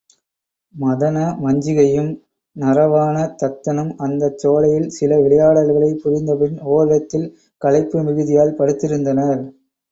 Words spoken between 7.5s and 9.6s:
களைப்பு மிகுதியால் படுத்திருந்தனர்.